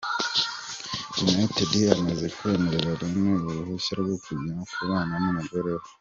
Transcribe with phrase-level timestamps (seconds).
[1.23, 5.87] United amaze kwemerera Rooney uruhushya rwo kujya kubana numugore we.